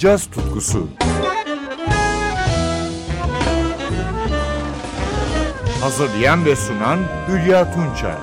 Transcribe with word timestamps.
caz 0.00 0.26
tutkusu. 0.26 0.88
Hazırlayan 5.80 6.44
ve 6.44 6.56
sunan 6.56 6.98
Hülya 7.28 7.74
Tunçay. 7.74 8.16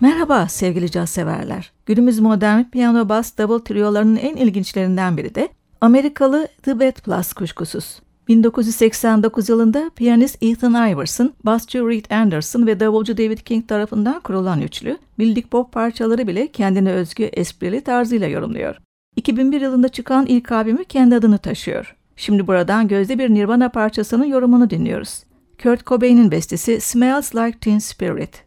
Merhaba 0.00 0.48
sevgili 0.48 0.90
caz 0.90 1.10
severler. 1.10 1.72
Günümüz 1.86 2.20
modern 2.20 2.62
piyano 2.62 3.08
bas 3.08 3.38
double 3.38 3.64
triolarının 3.64 4.16
en 4.16 4.36
ilginçlerinden 4.36 5.16
biri 5.16 5.34
de 5.34 5.48
Amerikalı 5.80 6.48
The 6.62 6.80
Bad 6.80 7.00
Plus 7.02 7.32
kuşkusuz. 7.32 8.03
1989 8.28 9.48
yılında 9.48 9.90
piyanist 9.96 10.42
Ethan 10.42 10.90
Iverson, 10.90 11.32
basçı 11.44 11.78
Reed 11.78 12.10
Anderson 12.10 12.66
ve 12.66 12.80
davulcu 12.80 13.18
David 13.18 13.38
King 13.38 13.68
tarafından 13.68 14.20
kurulan 14.20 14.60
üçlü, 14.60 14.98
bildik 15.18 15.50
pop 15.50 15.72
parçaları 15.72 16.26
bile 16.28 16.46
kendine 16.46 16.92
özgü 16.92 17.24
esprili 17.24 17.80
tarzıyla 17.80 18.26
yorumluyor. 18.28 18.76
2001 19.16 19.60
yılında 19.60 19.88
çıkan 19.88 20.26
ilk 20.26 20.52
albümü 20.52 20.84
kendi 20.84 21.14
adını 21.14 21.38
taşıyor. 21.38 21.96
Şimdi 22.16 22.46
buradan 22.46 22.88
gözde 22.88 23.18
bir 23.18 23.30
Nirvana 23.30 23.68
parçasının 23.68 24.24
yorumunu 24.24 24.70
dinliyoruz. 24.70 25.24
Kurt 25.62 25.86
Cobain'in 25.86 26.30
bestesi 26.30 26.80
Smells 26.80 27.34
Like 27.34 27.58
Teen 27.58 27.78
Spirit. 27.78 28.44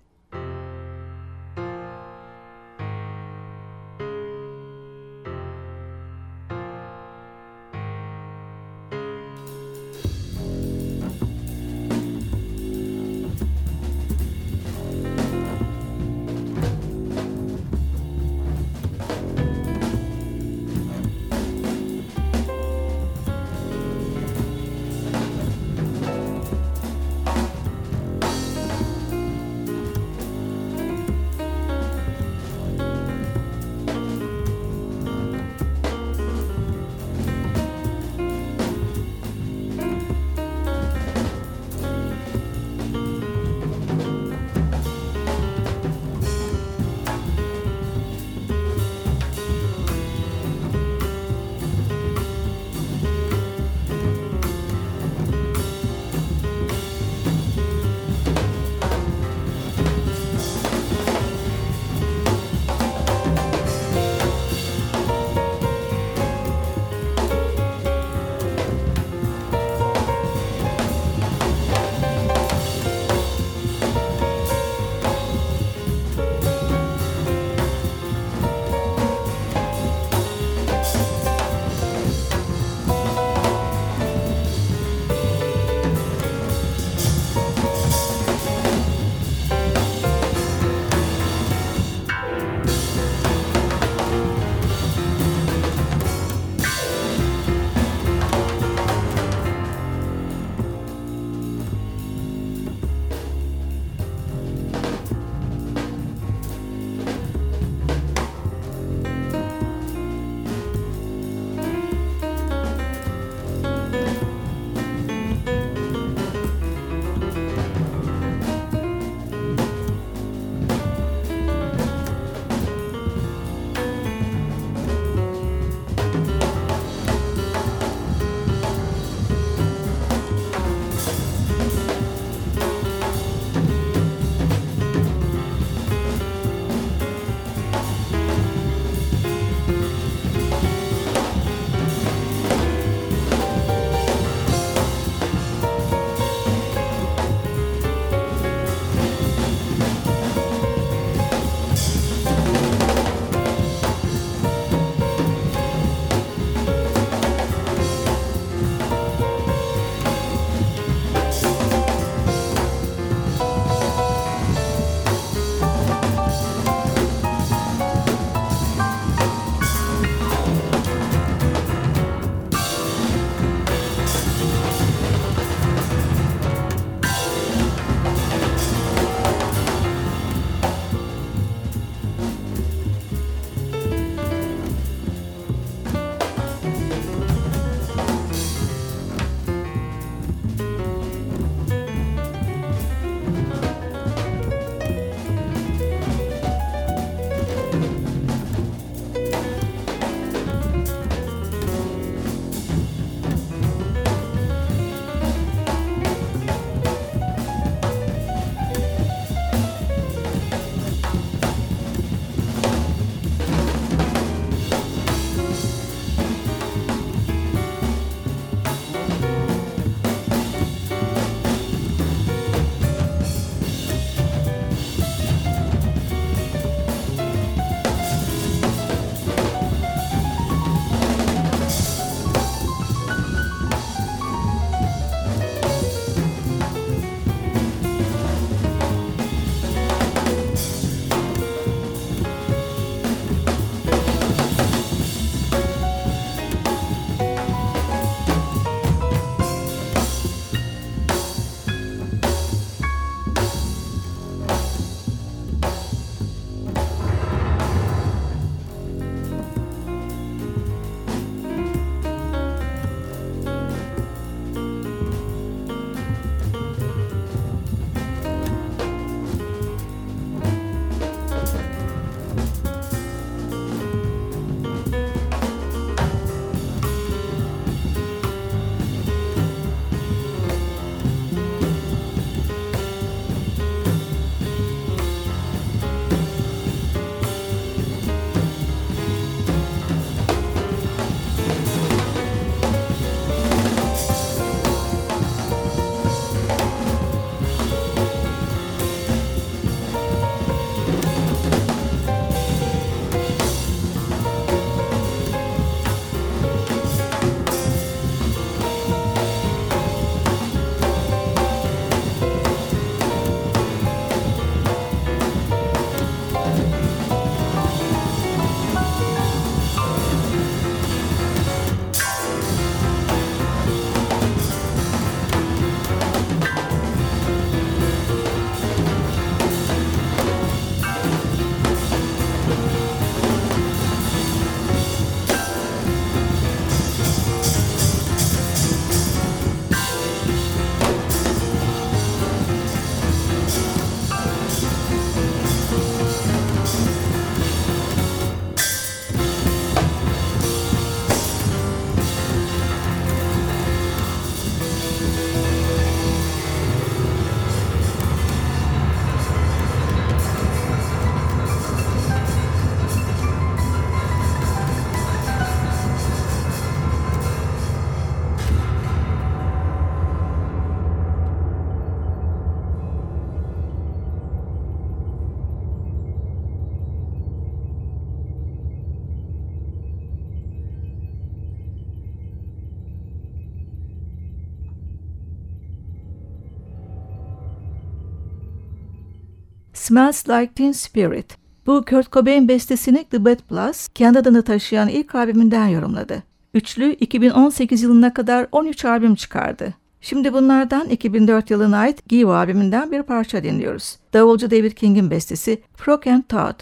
Smells 389.87 390.29
Like 390.29 390.53
Teen 390.53 390.71
Spirit. 390.71 391.37
Bu 391.65 391.85
Kurt 391.85 392.11
Cobain 392.11 392.47
bestesini 392.47 393.03
The 393.03 393.25
Bad 393.25 393.39
Plus, 393.49 393.87
kendi 393.87 394.19
adını 394.19 394.43
taşıyan 394.43 394.89
ilk 394.89 395.15
albümünden 395.15 395.67
yorumladı. 395.67 396.23
Üçlü 396.53 396.93
2018 396.93 397.83
yılına 397.83 398.13
kadar 398.13 398.47
13 398.51 398.85
albüm 398.85 399.15
çıkardı. 399.15 399.73
Şimdi 400.01 400.33
bunlardan 400.33 400.89
2004 400.89 401.51
yılına 401.51 401.77
ait 401.77 402.09
Give 402.09 402.31
albümünden 402.31 402.91
bir 402.91 403.03
parça 403.03 403.43
dinliyoruz. 403.43 403.97
Davulcu 404.13 404.51
David 404.51 404.71
King'in 404.71 405.11
bestesi 405.11 405.61
Frog 405.75 406.07
and 406.07 406.23
Todd. 406.29 406.59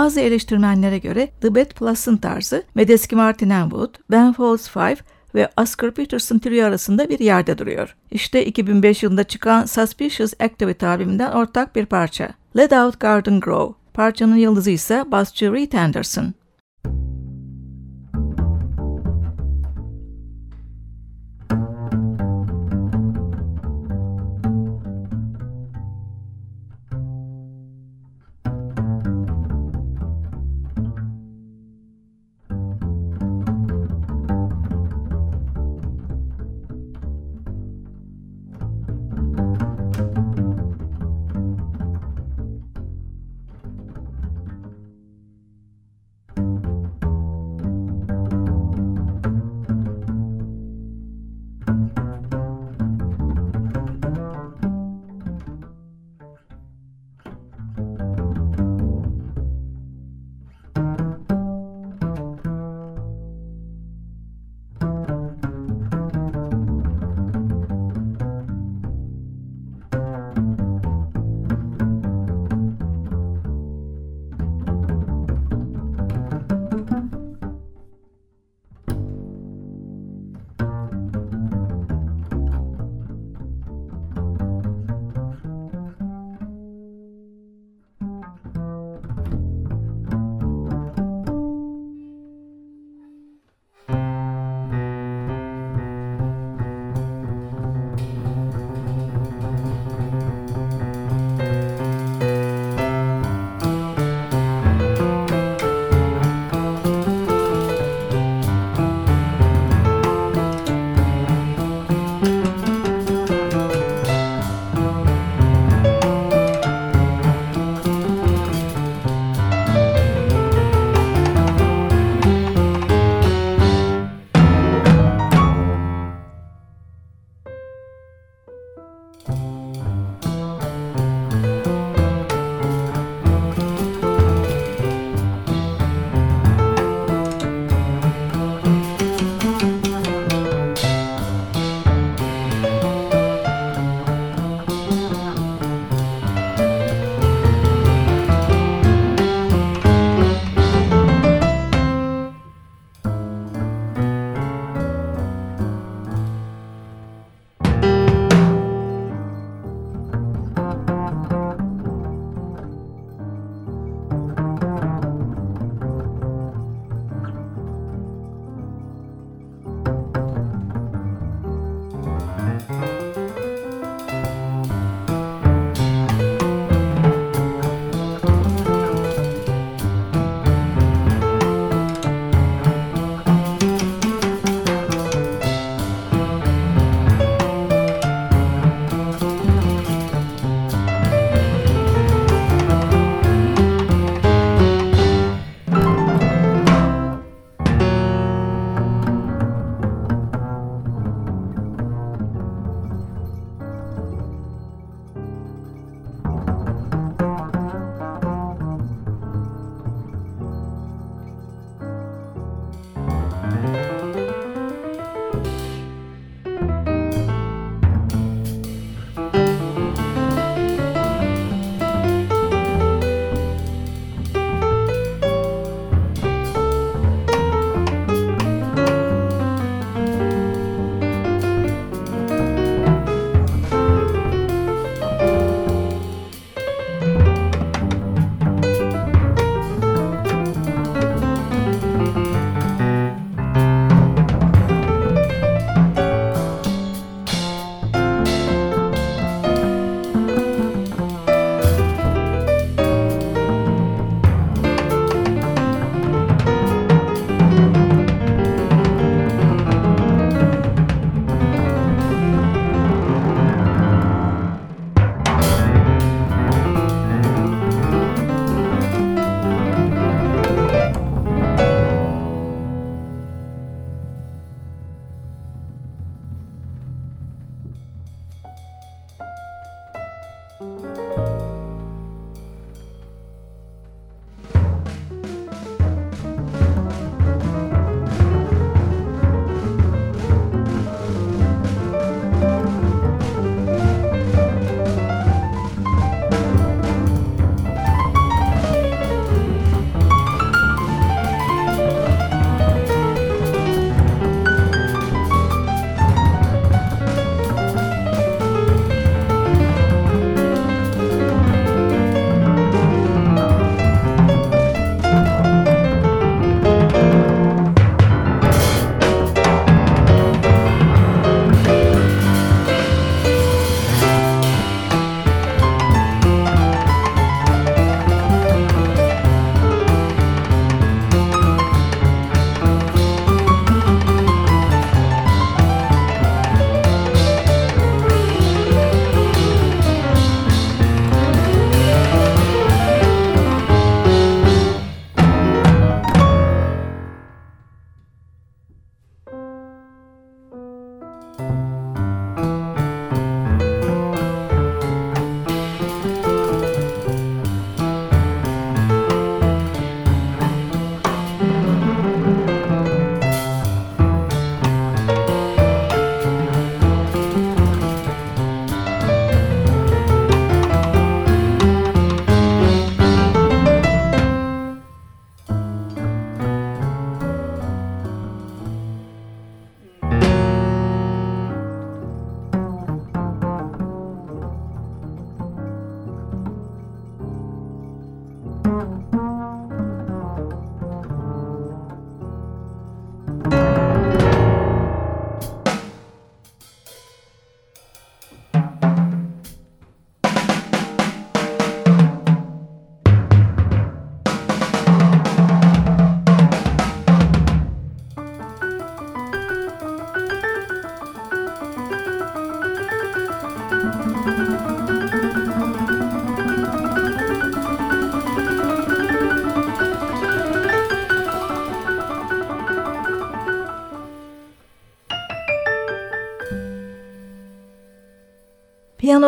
Bazı 0.00 0.20
eleştirmenlere 0.20 0.98
göre 0.98 1.28
The 1.40 1.54
Bad 1.54 1.70
Plus'ın 1.70 2.16
tarzı 2.16 2.62
Medeski 2.74 3.16
Martin 3.16 3.50
Wood, 3.50 3.94
Ben 4.10 4.32
Folds 4.32 4.68
Five 4.68 4.96
ve 5.34 5.48
Oscar 5.56 5.90
Peterson 5.90 6.38
trio 6.38 6.66
arasında 6.66 7.08
bir 7.08 7.18
yerde 7.18 7.58
duruyor. 7.58 7.96
İşte 8.10 8.44
2005 8.44 9.02
yılında 9.02 9.24
çıkan 9.24 9.66
Suspicious 9.66 10.34
Activity 10.40 10.86
albümünden 10.86 11.32
ortak 11.32 11.76
bir 11.76 11.86
parça. 11.86 12.28
Let 12.56 12.72
Out 12.72 13.00
Garden 13.00 13.40
Grow. 13.40 13.74
Parçanın 13.94 14.36
yıldızı 14.36 14.70
ise 14.70 15.04
basçı 15.06 15.52
Reed 15.52 15.72
Anderson. 15.72 16.34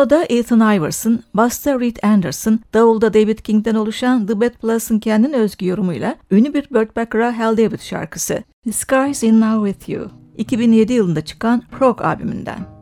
Piyanoda 0.03 0.25
Ethan 0.29 0.75
Iverson, 0.75 1.23
basta 1.33 1.79
Reed 1.79 1.97
Anderson, 2.03 2.59
davulda 2.73 3.13
David 3.13 3.39
King'den 3.39 3.75
oluşan 3.75 4.25
The 4.25 4.41
Bad 4.41 4.49
Plus'ın 4.49 4.99
kendine 4.99 5.35
özgü 5.35 5.65
yorumuyla 5.65 6.15
ünlü 6.31 6.53
bir 6.53 6.69
Burt 6.71 6.95
Bacharach 6.95 7.39
Hal 7.39 7.57
David 7.57 7.79
şarkısı 7.79 8.43
The 8.63 8.71
Sky's 8.71 9.23
in 9.23 9.41
Love 9.41 9.71
With 9.71 9.89
You 9.89 10.11
2007 10.37 10.93
yılında 10.93 11.25
çıkan 11.25 11.63
Prog 11.71 12.01
albümünden. 12.01 12.72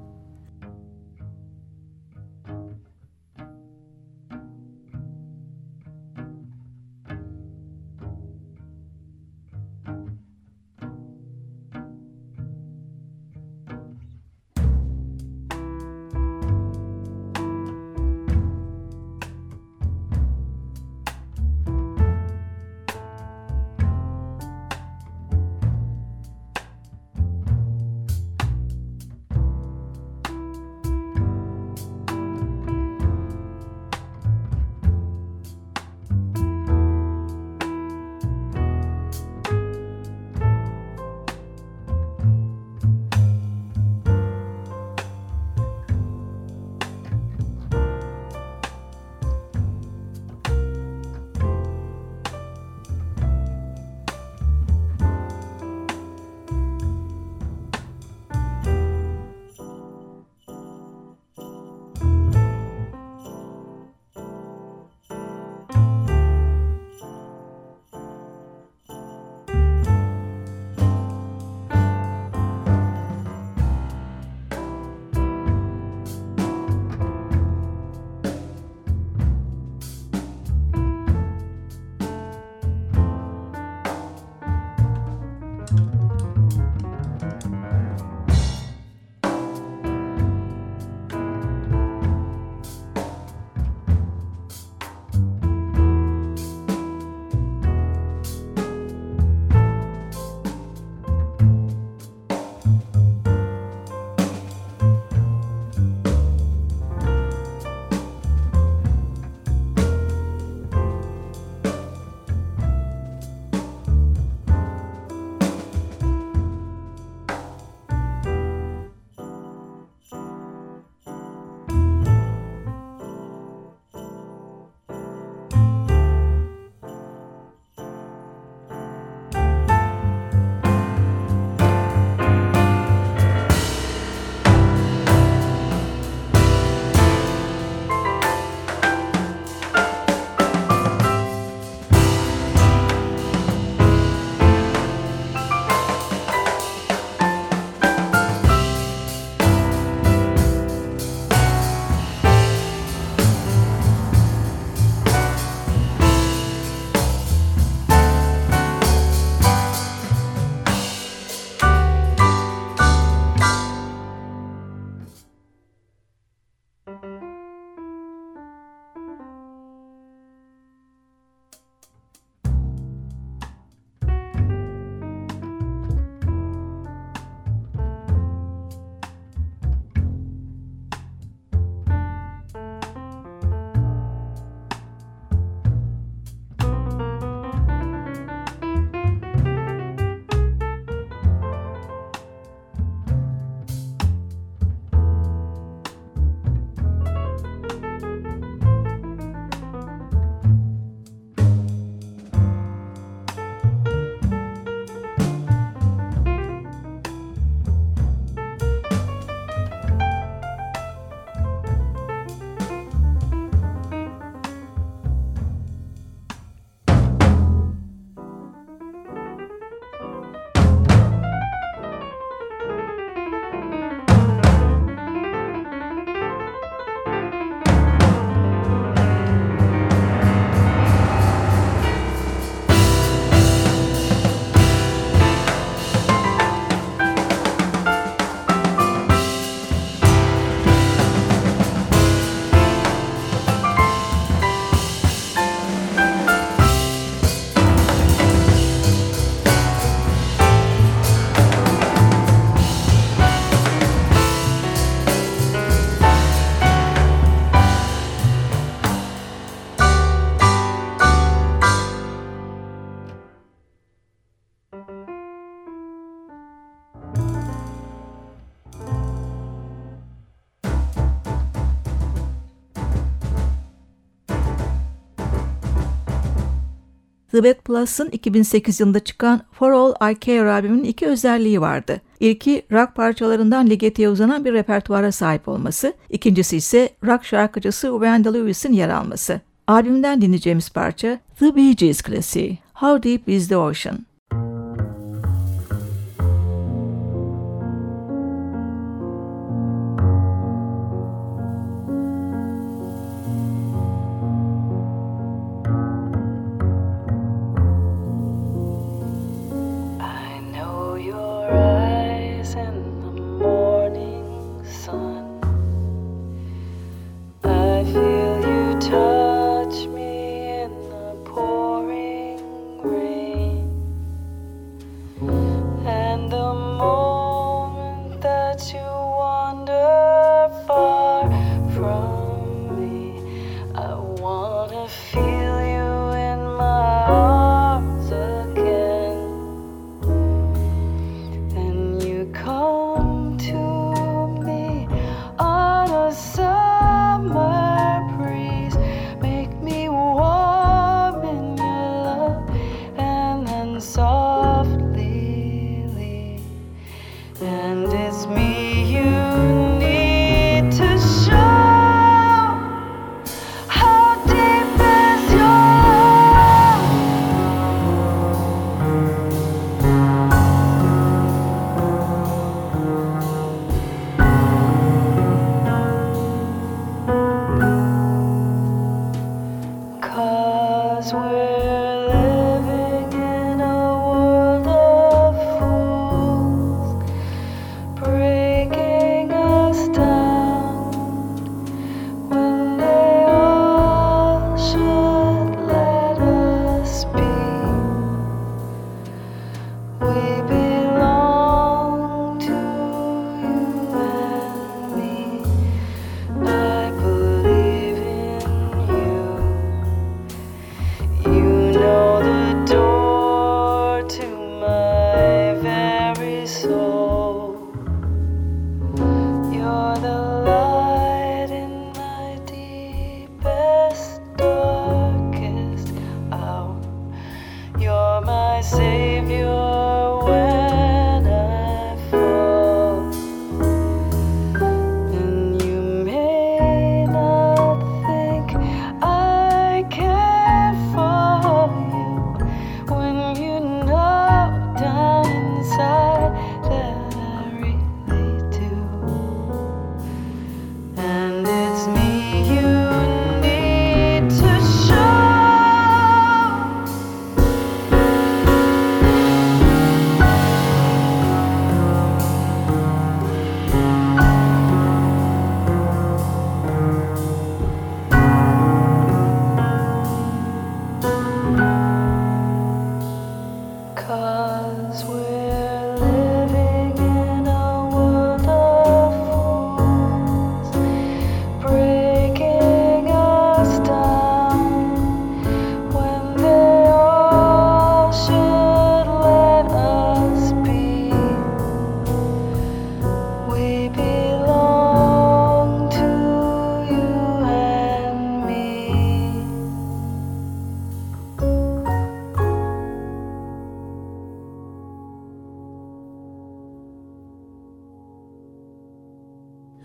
Bad 277.43 277.53
Plus'ın 277.53 278.09
2008 278.09 278.79
yılında 278.79 278.99
çıkan 278.99 279.41
For 279.51 279.71
All 279.71 280.11
I 280.11 280.19
Care 280.19 280.51
albümünün 280.51 280.83
iki 280.83 281.07
özelliği 281.07 281.61
vardı. 281.61 282.01
İlki 282.19 282.63
rock 282.71 282.95
parçalarından 282.95 283.69
ligetiye 283.69 284.09
uzanan 284.09 284.45
bir 284.45 284.53
repertuara 284.53 285.11
sahip 285.11 285.47
olması, 285.47 285.93
ikincisi 286.09 286.57
ise 286.57 286.89
rock 287.05 287.25
şarkıcısı 287.25 287.87
Wendell 287.91 288.33
Lewis'in 288.33 288.73
yer 288.73 288.89
alması. 288.89 289.41
Albümden 289.67 290.21
dinleyeceğimiz 290.21 290.69
parça 290.69 291.19
The 291.39 291.55
Bee 291.55 291.71
Gees 291.71 292.01
klasiği 292.01 292.57
How 292.73 293.09
Deep 293.09 293.29
Is 293.29 293.47
the 293.47 293.57
Ocean? 293.57 294.10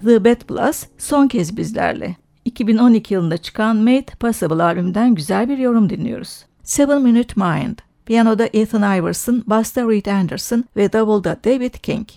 The 0.05 0.25
Bad 0.25 0.41
Plus 0.41 0.87
son 0.99 1.29
kez 1.29 1.57
bizlerle. 1.57 2.17
2012 2.45 3.15
yılında 3.15 3.37
çıkan 3.37 3.77
Made 3.77 4.07
Possible 4.21 4.63
albümden 4.63 5.15
güzel 5.15 5.49
bir 5.49 5.59
yorum 5.59 5.91
dinliyoruz. 5.91 6.45
Seven 6.63 7.03
Minute 7.03 7.35
Mind, 7.37 7.79
piyanoda 8.07 8.49
Ethan 8.53 8.99
Iverson, 8.99 9.45
basta 9.47 9.83
Reed 9.83 10.07
Anderson 10.07 10.65
ve 10.77 10.93
davulda 10.93 11.37
David 11.45 11.75
King. 11.75 12.09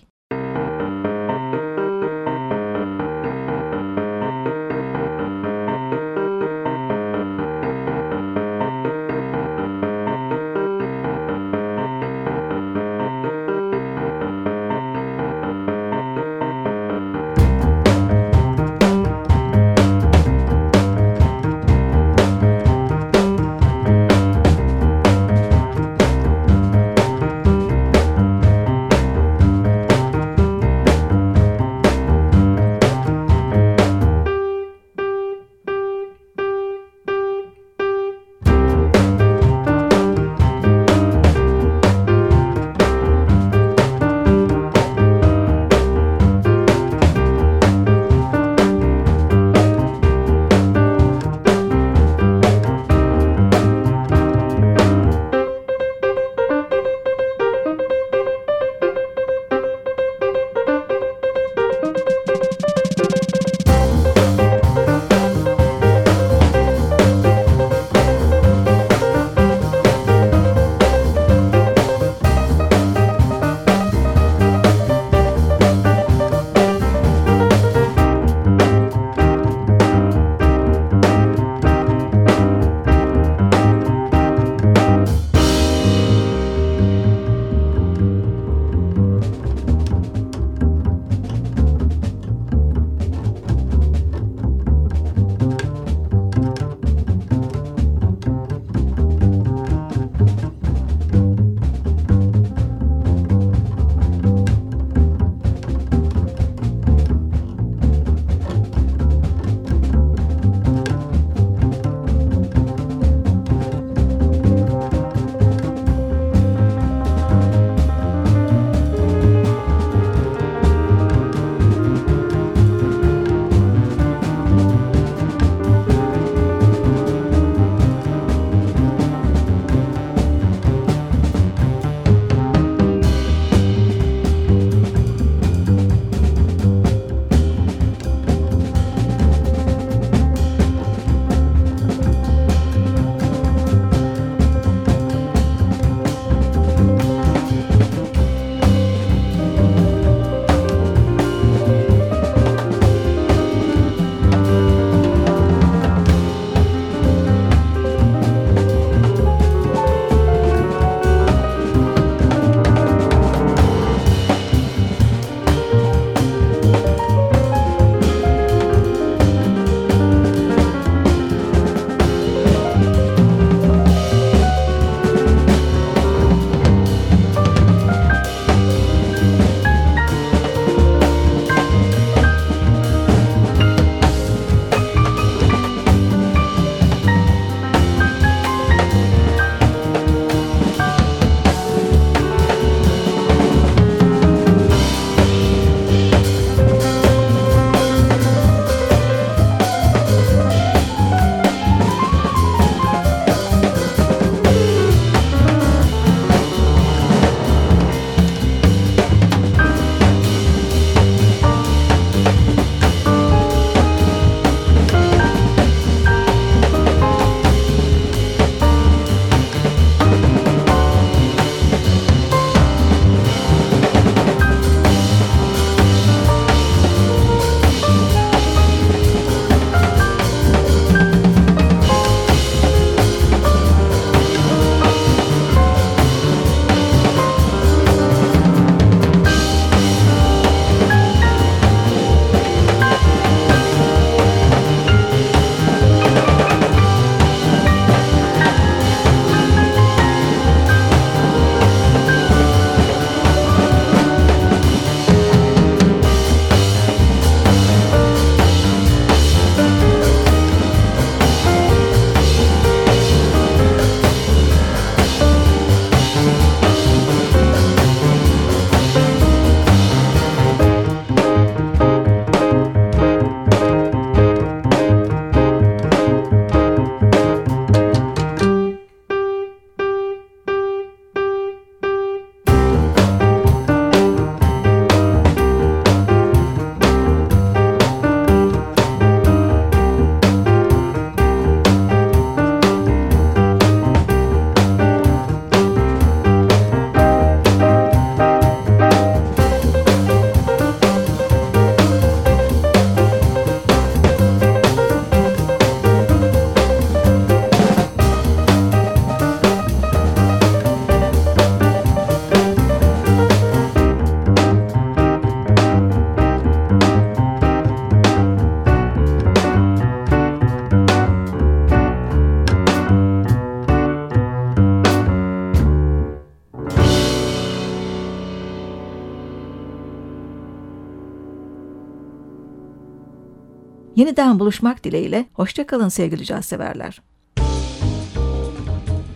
Yeniden 333.99 334.39
buluşmak 334.39 334.83
dileğiyle. 334.83 335.25
Hoşçakalın 335.33 335.89
sevgili 335.89 336.25
caz 336.25 336.45
severler. 336.45 337.01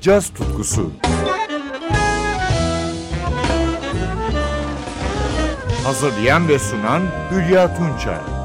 Caz 0.02 0.30
tutkusu. 0.30 0.92
Hazırlayan 5.84 6.48
ve 6.48 6.60
sunan 6.60 7.02
Hülya 7.32 7.78
Tunçay 7.78 8.43